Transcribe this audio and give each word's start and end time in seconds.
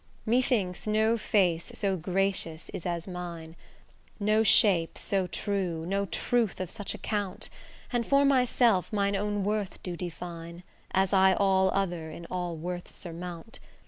Methinks 0.25 0.87
no 0.87 1.15
face 1.15 1.71
so 1.75 1.95
gracious 1.95 2.69
is 2.69 2.87
as 2.87 3.07
mine, 3.07 3.55
No 4.19 4.41
shape 4.41 4.97
so 4.97 5.27
true, 5.27 5.85
no 5.85 6.07
truth 6.07 6.59
of 6.59 6.71
such 6.71 6.95
account; 6.95 7.51
And 7.93 8.03
for 8.03 8.25
myself 8.25 8.91
mine 8.91 9.15
own 9.15 9.43
worth 9.43 9.77
do 9.83 9.95
define, 9.95 10.63
As 10.89 11.13
I 11.13 11.33
all 11.35 11.69
other 11.69 12.09
in 12.09 12.25
all 12.31 12.55
worths 12.55 12.95
surmount. 12.95 13.59